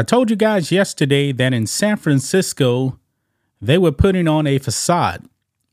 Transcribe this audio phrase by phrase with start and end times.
[0.00, 2.98] I told you guys yesterday that in San Francisco,
[3.60, 5.28] they were putting on a facade,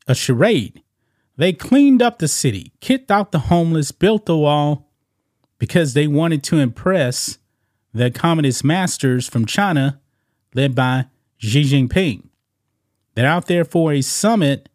[0.06, 0.82] a charade.
[1.38, 4.92] They cleaned up the city, kicked out the homeless, built the wall
[5.58, 7.38] because they wanted to impress
[7.94, 9.98] the communist masters from China,
[10.52, 11.06] led by
[11.38, 12.28] Xi Jinping.
[13.14, 14.68] They're out there for a summit,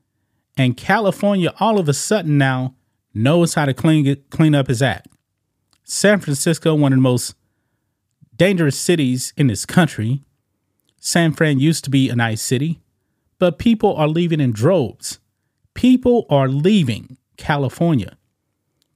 [0.57, 2.73] and California all of a sudden now
[3.13, 5.09] knows how to clean, clean up his act.
[5.83, 7.35] San Francisco, one of the most
[8.35, 10.23] dangerous cities in this country.
[10.99, 12.81] San Fran used to be a nice city,
[13.39, 15.19] but people are leaving in droves.
[15.73, 18.17] People are leaving California.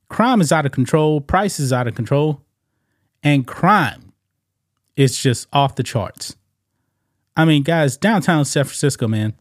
[0.09, 2.41] Crime is out of control, prices out of control,
[3.23, 4.13] and crime
[4.95, 6.35] is just off the charts.
[7.35, 9.33] I mean, guys, downtown San Francisco, man.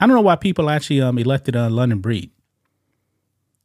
[0.00, 2.30] I don't know why people actually um, elected uh, London Breed.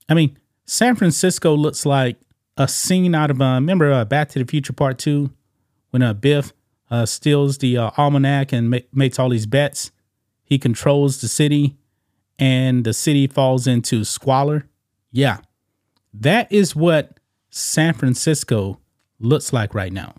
[0.07, 2.17] I mean, San Francisco looks like
[2.57, 5.31] a scene out of uh, remember uh, Back to the Future Part Two
[5.93, 6.53] when uh, Biff
[6.89, 9.91] uh, steals the uh, almanac and ma- makes all these bets.
[10.43, 11.77] He controls the city,
[12.39, 14.67] and the city falls into squalor.
[15.11, 15.37] Yeah,
[16.11, 17.19] that is what
[17.51, 18.79] San Francisco
[19.19, 20.15] looks like right now.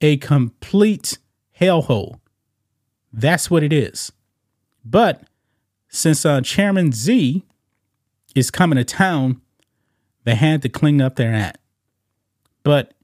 [0.00, 1.18] A complete
[1.58, 2.18] hellhole.
[3.12, 4.10] That's what it is.
[4.84, 5.22] But
[5.88, 7.44] since uh, Chairman Xi
[8.34, 9.40] is coming to town,
[10.24, 11.58] they had to clean up their act.
[12.64, 12.94] But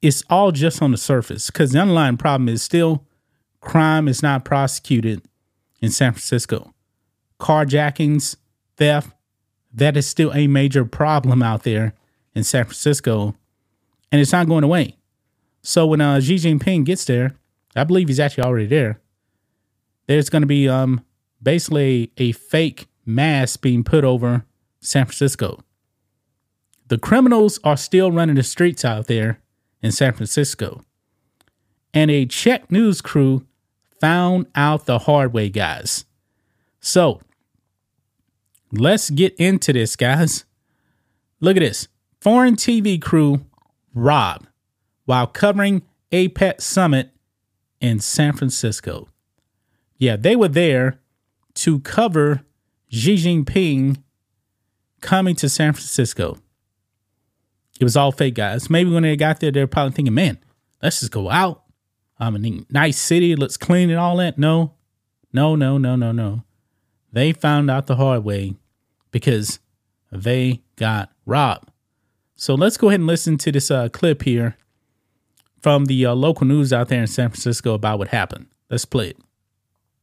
[0.00, 3.04] it's all just on the surface because the underlying problem is still
[3.60, 5.22] crime is not prosecuted
[5.80, 6.72] in San Francisco.
[7.40, 8.36] Carjackings,
[8.76, 9.10] theft,
[9.72, 11.94] that is still a major problem out there
[12.34, 13.34] in San Francisco,
[14.10, 14.96] and it's not going away.
[15.62, 17.34] So when uh, Xi Jinping gets there,
[17.76, 19.00] I believe he's actually already there.
[20.06, 21.04] There's going to be um,
[21.42, 24.44] basically a fake mask being put over
[24.80, 25.60] San Francisco.
[26.86, 29.40] The criminals are still running the streets out there
[29.82, 30.82] in San Francisco.
[31.94, 33.46] And a Czech news crew
[34.00, 36.04] found out the hard way, guys.
[36.80, 37.20] So
[38.72, 40.44] let's get into this, guys.
[41.40, 41.88] Look at this
[42.20, 43.44] foreign TV crew
[43.94, 44.46] robbed
[45.04, 47.10] while covering APEC summit
[47.80, 49.08] in San Francisco.
[49.96, 51.00] Yeah, they were there
[51.54, 52.42] to cover
[52.88, 54.02] Xi Jinping
[55.00, 56.38] coming to San Francisco.
[57.78, 58.68] It was all fake, guys.
[58.68, 60.38] Maybe when they got there, they're probably thinking, man,
[60.82, 61.62] let's just go out.
[62.18, 63.36] I'm a nice city.
[63.36, 64.38] Let's clean it all that.
[64.38, 64.74] No,
[65.32, 66.42] no, no, no, no, no.
[67.12, 68.56] They found out the hard way
[69.12, 69.60] because
[70.10, 71.70] they got robbed.
[72.34, 74.56] So let's go ahead and listen to this uh, clip here
[75.60, 78.46] from the uh, local news out there in San Francisco about what happened.
[78.70, 79.16] Let's play it.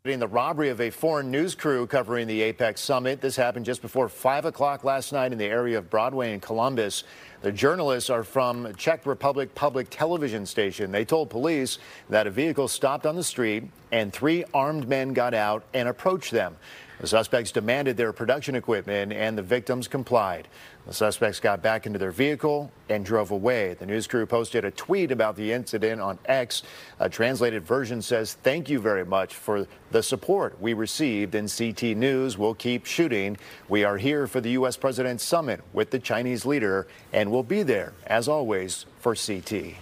[0.05, 3.21] The robbery of a foreign news crew covering the APEC summit.
[3.21, 7.03] This happened just before 5 o'clock last night in the area of Broadway in Columbus.
[7.41, 10.91] The journalists are from Czech Republic Public Television Station.
[10.91, 11.79] They told police
[12.11, 16.29] that a vehicle stopped on the street and three armed men got out and approached
[16.29, 16.55] them.
[16.99, 20.47] The suspects demanded their production equipment and the victims complied.
[20.85, 23.73] The suspects got back into their vehicle and drove away.
[23.73, 26.63] The news crew posted a tweet about the incident on X.
[26.99, 31.97] A translated version says, Thank you very much for the support we received in CT
[31.97, 32.37] News.
[32.37, 33.37] We'll keep shooting.
[33.67, 34.77] We are here for the U.S.
[34.77, 39.75] President's summit with the Chinese leader and we'll be there, as always, for CT.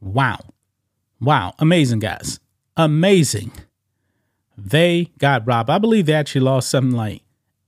[0.00, 0.40] Wow.
[1.20, 1.54] Wow.
[1.58, 2.40] Amazing, guys.
[2.76, 3.52] Amazing.
[4.64, 5.70] They got robbed.
[5.70, 7.22] I believe they actually lost something like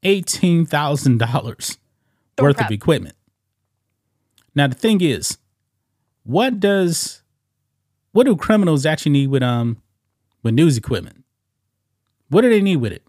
[0.04, 1.78] $18,000
[2.40, 3.16] worth of equipment.
[4.54, 5.38] Now the thing is,
[6.22, 7.22] what does
[8.12, 9.82] what do criminals actually need with um
[10.44, 11.24] with news equipment?
[12.28, 13.02] What do they need with it?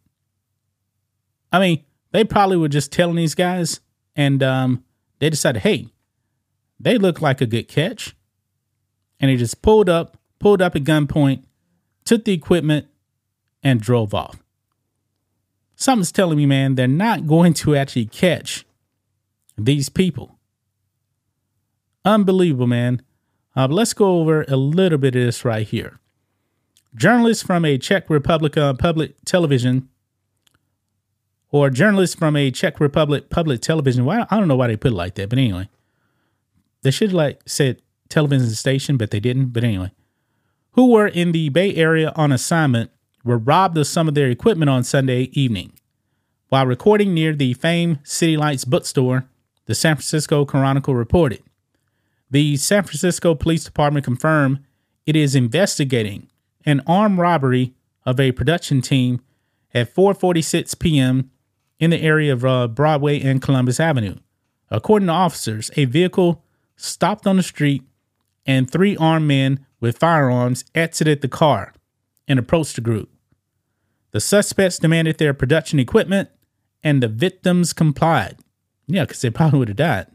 [1.52, 3.82] I mean, they probably were just telling these guys
[4.16, 4.84] and um
[5.20, 5.94] they decided, "Hey,
[6.80, 8.16] they look like a good catch."
[9.20, 11.44] And they just pulled up, pulled up at gunpoint,
[12.04, 12.88] took the equipment
[13.66, 14.40] and drove off
[15.76, 18.66] something's telling me, man, they're not going to actually catch
[19.58, 20.38] these people.
[22.04, 23.02] Unbelievable, man.
[23.56, 26.00] Uh, let's go over a little bit of this right here.
[26.94, 29.90] Journalists from a Czech Republic uh, public television,
[31.52, 34.06] or journalists from a Czech Republic public television.
[34.06, 35.70] Well, I don't know why they put it like that, but anyway,
[36.84, 39.48] they should like said television station, but they didn't.
[39.48, 39.92] But anyway,
[40.72, 42.92] who were in the Bay Area on assignment
[43.26, 45.74] were robbed of some of their equipment on Sunday evening.
[46.50, 49.26] While recording near the famed City Lights bookstore,
[49.66, 51.42] the San Francisco Chronicle reported.
[52.30, 54.60] The San Francisco Police Department confirmed
[55.06, 56.30] it is investigating
[56.66, 57.74] an armed robbery
[58.06, 59.22] of a production team
[59.74, 61.32] at 4:46 p.m.
[61.80, 64.16] in the area of uh, Broadway and Columbus Avenue.
[64.70, 66.44] According to officers, a vehicle
[66.76, 67.84] stopped on the street
[68.46, 71.74] and three armed men with firearms exited the car
[72.28, 73.10] and approached the group.
[74.16, 76.30] The suspects demanded their production equipment,
[76.82, 78.38] and the victims complied.
[78.88, 80.08] Yeah, because they probably would have died.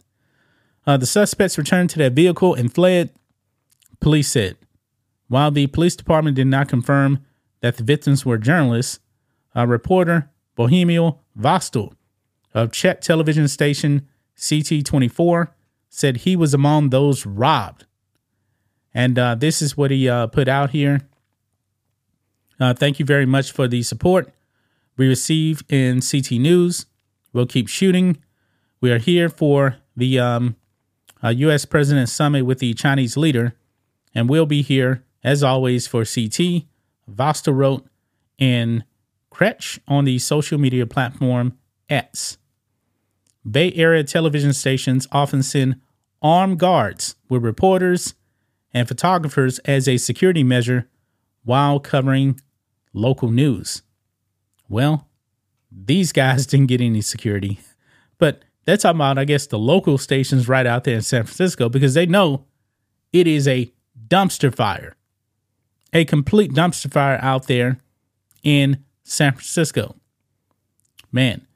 [0.86, 3.10] Uh, the suspects returned to their vehicle and fled,
[4.00, 4.56] police said.
[5.28, 7.26] While the police department did not confirm
[7.60, 9.00] that the victims were journalists,
[9.54, 11.92] a reporter, Bohumil Vostal,
[12.54, 14.08] of Czech television station
[14.38, 15.48] CT24,
[15.90, 17.84] said he was among those robbed.
[18.94, 21.02] And uh, this is what he uh, put out here.
[22.60, 24.32] Uh, thank you very much for the support
[24.98, 26.84] we receive in CT News.
[27.32, 28.18] We'll keep shooting.
[28.82, 30.56] We are here for the um,
[31.22, 31.64] U.S.
[31.64, 33.54] Uh, President Summit with the Chinese leader,
[34.14, 36.64] and we'll be here, as always, for CT,
[37.10, 37.86] Vostal wrote,
[38.38, 38.84] and
[39.32, 41.56] Kretsch on the social media platform
[41.88, 42.36] X.
[43.50, 45.80] Bay Area television stations often send
[46.20, 48.14] armed guards with reporters
[48.74, 50.88] and photographers as a security measure
[51.42, 52.38] while covering
[52.92, 53.82] local news.
[54.68, 55.08] Well,
[55.70, 57.60] these guys didn't get any security,
[58.18, 61.68] but they're talking about, I guess, the local stations right out there in San Francisco
[61.68, 62.44] because they know
[63.12, 63.72] it is a
[64.08, 64.96] dumpster fire,
[65.92, 67.78] a complete dumpster fire out there
[68.42, 69.96] in San Francisco.
[71.10, 71.46] Man,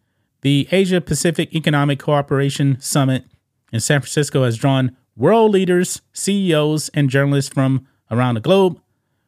[0.41, 3.25] the Asia Pacific Economic Cooperation Summit
[3.73, 8.81] in San Francisco has drawn world leaders, CEOs, and journalists from around the globe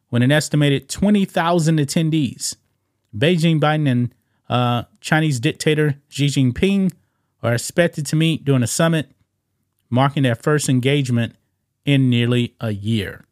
[0.09, 2.55] with an estimated 20,000 attendees.
[3.15, 4.15] Beijing Biden and
[4.49, 6.93] uh, Chinese dictator Xi Jinping
[7.43, 9.11] are expected to meet during a summit,
[9.89, 11.35] marking their first engagement
[11.85, 13.25] in nearly a year.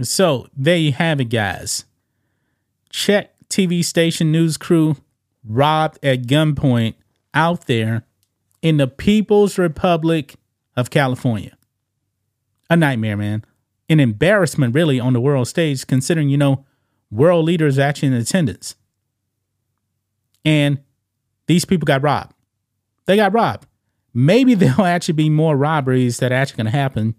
[0.00, 1.84] So there you have it, guys.
[2.90, 4.96] Czech TV station news crew
[5.44, 6.94] robbed at gunpoint
[7.34, 8.04] out there
[8.62, 10.36] in the People's Republic
[10.76, 11.56] of California.
[12.70, 13.44] A nightmare, man.
[13.92, 16.64] An embarrassment, really, on the world stage, considering, you know,
[17.10, 18.74] world leaders actually in attendance.
[20.46, 20.78] And
[21.46, 22.32] these people got robbed.
[23.04, 23.66] They got robbed.
[24.14, 27.14] Maybe there'll actually be more robberies that are actually going to happen.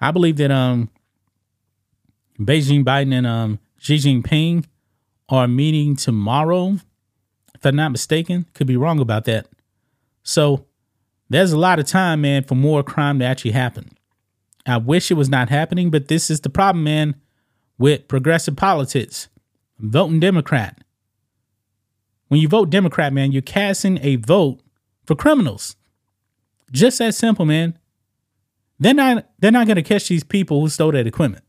[0.00, 0.90] I believe that um,
[2.36, 4.64] Beijing Biden and um, Xi Jinping
[5.28, 6.78] are meeting tomorrow,
[7.54, 8.46] if I'm not mistaken.
[8.54, 9.46] Could be wrong about that.
[10.24, 10.66] So
[11.30, 13.96] there's a lot of time, man, for more crime to actually happen.
[14.66, 17.16] I wish it was not happening, but this is the problem, man,
[17.78, 19.28] with progressive politics.
[19.78, 20.78] Voting Democrat.
[22.28, 24.60] When you vote Democrat, man, you're casting a vote
[25.04, 25.76] for criminals.
[26.70, 27.78] Just that simple, man.
[28.78, 31.44] They're not they're not gonna catch these people who stole that equipment.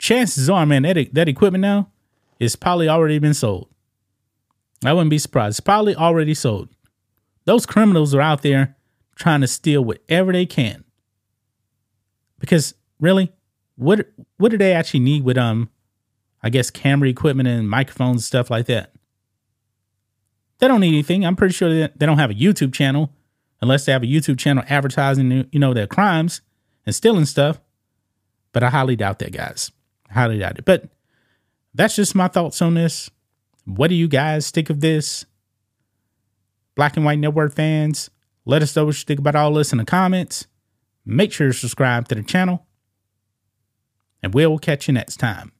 [0.00, 1.90] Chances are, man, that that equipment now
[2.38, 3.68] is probably already been sold.
[4.84, 5.54] I wouldn't be surprised.
[5.54, 6.68] It's probably already sold.
[7.44, 8.76] Those criminals are out there
[9.16, 10.83] trying to steal whatever they can.
[12.38, 13.32] Because really,
[13.76, 15.70] what what do they actually need with um
[16.42, 18.92] I guess camera equipment and microphones stuff like that?
[20.58, 21.24] They don't need anything.
[21.26, 23.10] I'm pretty sure they don't have a YouTube channel
[23.60, 26.42] unless they have a YouTube channel advertising, you know, their crimes
[26.86, 27.60] and stealing stuff.
[28.52, 29.72] But I highly doubt that, guys.
[30.10, 30.64] I highly doubt it.
[30.64, 30.88] But
[31.74, 33.10] that's just my thoughts on this.
[33.64, 35.24] What do you guys think of this?
[36.74, 38.10] Black and White Network fans,
[38.44, 40.46] let us know what you think about all this in the comments.
[41.04, 42.66] Make sure to subscribe to the channel,
[44.22, 45.52] and we'll catch you next time.